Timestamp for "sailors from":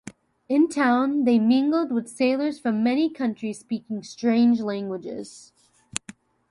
2.09-2.81